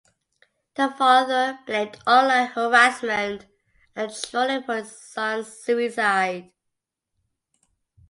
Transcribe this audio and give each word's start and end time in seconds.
The 0.73 0.89
father 0.97 1.59
blamed 1.67 1.99
online 2.07 2.47
harassment 2.47 3.45
and 3.95 4.11
trolling 4.11 4.63
for 4.63 4.77
his 4.77 4.91
son’s 4.99 5.59
suicide. 5.63 6.51